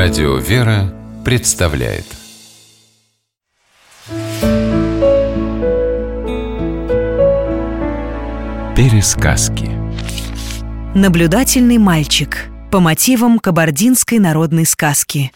Радио 0.00 0.36
«Вера» 0.36 0.94
представляет. 1.24 2.04
Пересказки. 8.76 9.68
Наблюдательный 10.94 11.78
мальчик. 11.78 12.46
По 12.70 12.78
мотивам 12.78 13.40
кабардинской 13.40 14.20
народной 14.20 14.66
сказки. 14.66 15.32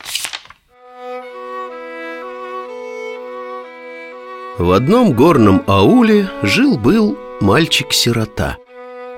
В 4.59 4.71
одном 4.71 5.13
горном 5.15 5.65
ауле 5.67 6.29
жил-был 6.45 7.19
мальчик-сирота. 7.41 8.59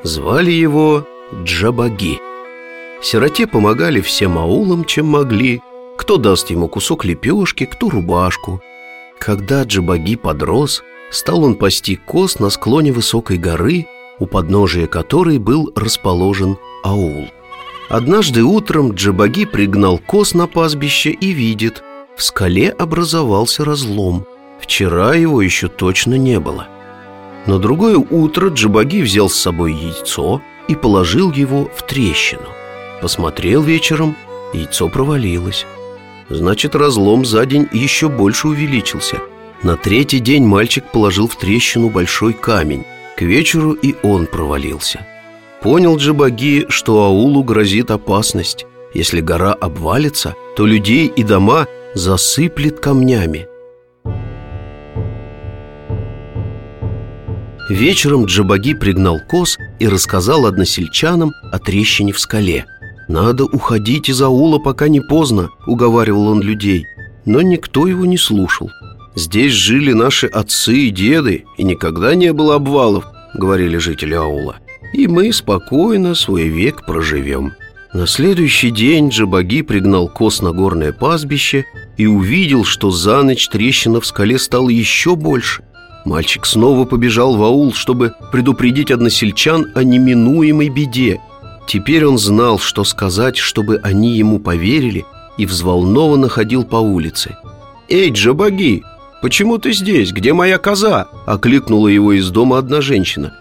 Звали 0.04 0.52
его 0.52 1.06
Джабаги 1.42 2.18
Сироте 3.04 3.46
помогали 3.46 4.00
всем 4.00 4.38
аулам, 4.38 4.86
чем 4.86 5.08
могли. 5.08 5.60
Кто 5.98 6.16
даст 6.16 6.48
ему 6.48 6.68
кусок 6.68 7.04
лепешки, 7.04 7.66
кто 7.66 7.90
рубашку. 7.90 8.62
Когда 9.18 9.62
Джабаги 9.64 10.16
подрос, 10.16 10.82
стал 11.10 11.44
он 11.44 11.56
пасти 11.56 11.96
коз 11.96 12.38
на 12.38 12.48
склоне 12.48 12.92
высокой 12.92 13.36
горы 13.36 13.86
У 14.18 14.26
подножия 14.26 14.86
которой 14.86 15.36
был 15.36 15.70
расположен 15.76 16.56
аул. 16.82 17.26
Однажды 17.90 18.42
утром 18.42 18.92
Джабаги 18.92 19.44
пригнал 19.44 19.98
коз 19.98 20.32
на 20.32 20.46
пастбище 20.46 21.10
и 21.10 21.32
видит 21.32 21.84
В 22.16 22.22
скале 22.22 22.70
образовался 22.70 23.66
разлом. 23.66 24.24
Вчера 24.60 25.14
его 25.14 25.42
еще 25.42 25.68
точно 25.68 26.14
не 26.14 26.40
было. 26.40 26.68
На 27.44 27.58
другое 27.58 27.98
утро 27.98 28.48
Джабаги 28.48 29.02
взял 29.02 29.28
с 29.28 29.34
собой 29.34 29.74
яйцо 29.74 30.40
и 30.68 30.74
положил 30.74 31.30
его 31.32 31.68
в 31.76 31.82
трещину– 31.82 32.48
Посмотрел 33.04 33.62
вечером, 33.62 34.16
яйцо 34.54 34.88
провалилось. 34.88 35.66
Значит, 36.30 36.74
разлом 36.74 37.26
за 37.26 37.44
день 37.44 37.68
еще 37.70 38.08
больше 38.08 38.48
увеличился. 38.48 39.18
На 39.62 39.76
третий 39.76 40.20
день 40.20 40.42
мальчик 40.46 40.84
положил 40.90 41.28
в 41.28 41.36
трещину 41.36 41.90
большой 41.90 42.32
камень. 42.32 42.86
К 43.18 43.20
вечеру 43.20 43.72
и 43.72 43.94
он 44.02 44.26
провалился. 44.26 45.04
Понял 45.60 45.98
Джабаги, 45.98 46.64
что 46.70 47.04
аулу 47.04 47.44
грозит 47.44 47.90
опасность. 47.90 48.64
Если 48.94 49.20
гора 49.20 49.52
обвалится, 49.52 50.34
то 50.56 50.64
людей 50.64 51.06
и 51.06 51.22
дома 51.24 51.66
засыплет 51.92 52.80
камнями. 52.80 53.46
Вечером 57.68 58.24
Джабаги 58.24 58.72
пригнал 58.72 59.20
коз 59.28 59.58
и 59.78 59.88
рассказал 59.88 60.46
односельчанам 60.46 61.32
о 61.52 61.58
трещине 61.58 62.14
в 62.14 62.18
скале– 62.18 62.64
«Надо 63.14 63.44
уходить 63.44 64.08
из 64.08 64.20
аула, 64.20 64.58
пока 64.58 64.88
не 64.88 65.00
поздно»,— 65.00 65.50
уговаривал 65.68 66.26
он 66.26 66.42
людей 66.42 66.88
Но 67.24 67.42
никто 67.42 67.86
его 67.86 68.04
не 68.06 68.18
слушал 68.18 68.72
«Здесь 69.14 69.52
жили 69.52 69.92
наши 69.92 70.26
отцы 70.26 70.74
и 70.74 70.90
деды, 70.90 71.44
и 71.56 71.62
никогда 71.62 72.16
не 72.16 72.32
было 72.32 72.56
обвалов»,— 72.56 73.04
говорили 73.34 73.76
жители 73.76 74.14
аула 74.14 74.56
«И 74.92 75.06
мы 75.06 75.32
спокойно 75.32 76.16
свой 76.16 76.48
век 76.48 76.84
проживем». 76.84 77.52
На 77.92 78.08
следующий 78.08 78.72
день 78.72 79.10
Джабаги 79.10 79.62
пригнал 79.62 80.08
коз 80.08 80.42
на 80.42 80.50
горное 80.50 80.92
пастбище 80.92 81.66
и 81.96 82.06
увидел, 82.06 82.64
что 82.64 82.90
за 82.90 83.22
ночь 83.22 83.48
трещина 83.48 84.00
в 84.00 84.06
скале 84.06 84.40
стала 84.40 84.70
еще 84.70 85.14
больше. 85.14 85.62
Мальчик 86.04 86.44
снова 86.44 86.84
побежал 86.84 87.36
в 87.36 87.44
аул, 87.44 87.74
чтобы 87.74 88.12
предупредить 88.32 88.90
односельчан 88.90 89.70
о 89.76 89.84
неминуемой 89.84 90.68
беде– 90.68 91.20
Теперь 91.66 92.04
он 92.04 92.18
знал, 92.18 92.58
что 92.58 92.84
сказать, 92.84 93.36
чтобы 93.36 93.80
они 93.82 94.16
ему 94.16 94.38
поверили, 94.38 95.04
и 95.38 95.46
взволнованно 95.46 96.28
ходил 96.28 96.64
по 96.64 96.76
улице. 96.76 97.36
«Эй, 97.88 98.10
Джабаги, 98.10 98.82
почему 99.22 99.58
ты 99.58 99.72
здесь? 99.72 100.12
Где 100.12 100.32
моя 100.32 100.58
коза?»– 100.58 101.08
окликнула 101.26 101.88
его 101.88 102.12
из 102.12 102.30
дома 102.30 102.58
одна 102.58 102.80
женщина. 102.80 103.34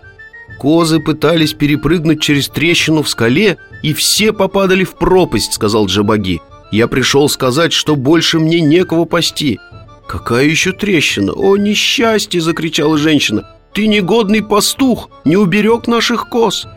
«Козы 0.60 1.00
пытались 1.00 1.54
перепрыгнуть 1.54 2.22
через 2.22 2.48
трещину 2.48 3.04
в 3.04 3.10
скале, 3.10 3.58
и 3.82 3.94
все 3.94 4.34
попадали 4.34 4.84
в 4.84 4.96
пропасть»,– 4.96 5.54
сказал 5.56 5.86
Джабаги. 5.86 6.42
«Я 6.72 6.88
пришел 6.88 7.30
сказать, 7.30 7.74
что 7.74 7.96
больше 7.96 8.40
мне 8.40 8.62
некого 8.62 9.06
пасти». 9.06 9.60
«Какая 10.08 10.46
еще 10.46 10.72
трещина? 10.72 11.34
О, 11.34 11.58
несчастье!»– 11.58 12.42
закричала 12.42 12.98
женщина. 12.98 13.50
«Ты 13.74 13.88
негодный 13.88 14.44
пастух, 14.44 15.10
не 15.26 15.38
уберег 15.38 15.88
наших 15.88 16.30
коз!» 16.30 16.68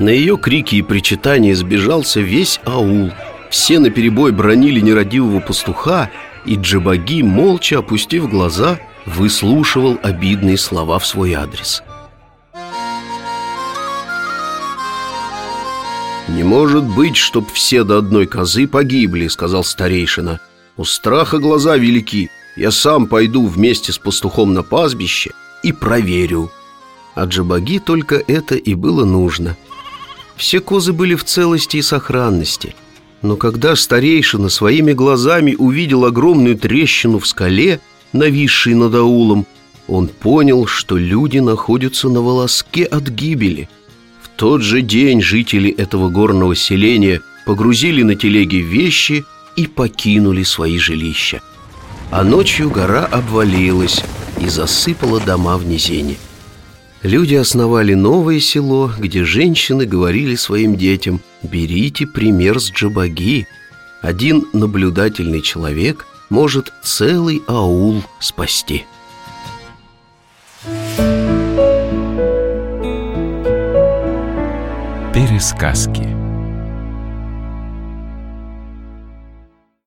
На 0.00 0.08
ее 0.08 0.38
крики 0.38 0.76
и 0.76 0.82
причитания 0.82 1.54
сбежался 1.54 2.20
весь 2.20 2.58
аул. 2.64 3.12
Все 3.50 3.78
наперебой 3.78 4.32
бронили 4.32 4.80
нерадивого 4.80 5.40
пастуха 5.40 6.10
И 6.46 6.54
Джабаги, 6.54 7.22
молча 7.22 7.80
опустив 7.80 8.30
глаза, 8.30 8.80
выслушивал 9.04 9.98
обидные 10.02 10.56
слова 10.56 10.98
в 10.98 11.06
свой 11.06 11.34
адрес. 11.34 11.82
«Не 16.28 16.44
может 16.44 16.84
быть, 16.84 17.18
чтоб 17.18 17.46
все 17.52 17.84
до 17.84 17.98
одной 17.98 18.26
козы 18.26 18.66
погибли»,— 18.66 19.26
сказал 19.28 19.64
старейшина. 19.64 20.40
«У 20.78 20.84
страха 20.84 21.36
глаза 21.36 21.76
велики. 21.76 22.30
Я 22.56 22.70
сам 22.70 23.06
пойду 23.06 23.46
вместе 23.46 23.92
с 23.92 23.98
пастухом 23.98 24.54
на 24.54 24.62
пастбище 24.62 25.32
и 25.62 25.72
проверю». 25.72 26.50
А 27.14 27.26
Джабаги 27.26 27.80
только 27.80 28.14
это 28.16 28.54
и 28.54 28.72
было 28.74 29.04
нужно— 29.04 29.58
все 30.40 30.60
козы 30.60 30.94
были 30.94 31.14
в 31.16 31.24
целости 31.24 31.76
и 31.76 31.82
сохранности. 31.82 32.74
Но 33.20 33.36
когда 33.36 33.76
старейшина 33.76 34.48
своими 34.48 34.94
глазами 34.94 35.54
увидел 35.54 36.06
огромную 36.06 36.56
трещину 36.56 37.18
в 37.18 37.26
скале, 37.26 37.78
нависшей 38.14 38.72
над 38.72 38.94
аулом, 38.94 39.46
он 39.86 40.08
понял, 40.08 40.64
что 40.64 40.96
люди 40.96 41.40
находятся 41.40 42.08
на 42.08 42.22
волоске 42.22 42.84
от 42.84 43.10
гибели. 43.10 43.68
В 44.22 44.30
тот 44.30 44.62
же 44.62 44.80
день 44.80 45.20
жители 45.20 45.70
этого 45.70 46.08
горного 46.08 46.56
селения 46.56 47.20
погрузили 47.44 48.02
на 48.02 48.14
телеги 48.14 48.56
вещи 48.56 49.24
и 49.56 49.66
покинули 49.66 50.42
свои 50.42 50.78
жилища. 50.78 51.42
А 52.10 52.24
ночью 52.24 52.70
гора 52.70 53.04
обвалилась 53.04 54.02
и 54.40 54.48
засыпала 54.48 55.20
дома 55.20 55.58
в 55.58 55.66
низине. 55.66 56.16
Люди 57.02 57.34
основали 57.34 57.94
новое 57.94 58.40
село, 58.40 58.92
где 58.98 59.24
женщины 59.24 59.86
говорили 59.86 60.34
своим 60.34 60.76
детям 60.76 61.20
«Берите 61.42 62.06
пример 62.06 62.60
с 62.60 62.70
Джабаги». 62.70 63.46
Один 64.02 64.46
наблюдательный 64.52 65.40
человек 65.40 66.06
может 66.28 66.72
целый 66.82 67.42
аул 67.46 68.02
спасти. 68.20 68.84
Пересказки 75.14 76.19